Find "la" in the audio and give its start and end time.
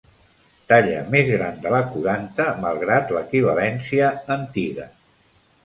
1.75-1.83